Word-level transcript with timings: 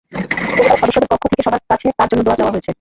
পরিবারের 0.51 0.81
সদস্যদের 0.81 1.09
পক্ষ 1.11 1.23
থেকে 1.31 1.43
সবার 1.47 1.61
কাছে 1.71 1.87
তাঁর 1.97 2.07
জন্য 2.11 2.21
দোয়া 2.25 2.37
চাওয়া 2.39 2.53
হয়েছে। 2.53 2.69